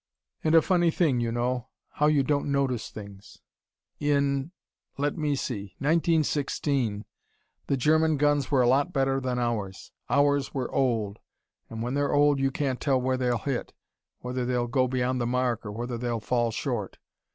"And 0.43 0.55
a 0.55 0.63
funny 0.63 0.89
thing 0.89 1.19
you 1.19 1.31
know 1.31 1.67
how 1.91 2.07
you 2.07 2.23
don't 2.23 2.51
notice 2.51 2.89
things. 2.89 3.37
In 3.99 4.51
let 4.97 5.15
me 5.15 5.35
see 5.35 5.75
1916, 5.77 7.05
the 7.67 7.77
German 7.77 8.17
guns 8.17 8.49
were 8.49 8.63
a 8.63 8.67
lot 8.67 8.91
better 8.93 9.19
than 9.21 9.37
ours. 9.37 9.91
Ours 10.09 10.55
were 10.55 10.71
old, 10.71 11.19
and 11.69 11.83
when 11.83 11.93
they're 11.93 12.15
old 12.15 12.39
you 12.39 12.49
can't 12.49 12.81
tell 12.81 12.99
where 12.99 13.15
they'll 13.15 13.37
hit: 13.37 13.73
whether 14.21 14.43
they'll 14.43 14.65
go 14.65 14.87
beyond 14.87 15.21
the 15.21 15.27
mark, 15.27 15.63
or 15.67 15.71
whether 15.71 15.99
they'll 15.99 16.19
fall 16.19 16.49
short. 16.49 16.97